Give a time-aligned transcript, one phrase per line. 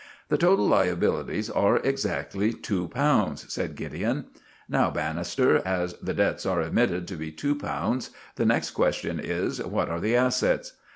[0.29, 4.25] "The total liabilities are exactly two pounds," said Gideon.
[4.67, 9.61] "Now, Bannister, as the debts are admitted to be two pounds, the next question is,
[9.63, 10.73] what are the assets?